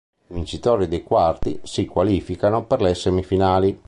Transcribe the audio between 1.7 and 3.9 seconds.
qualificano per le semifinali.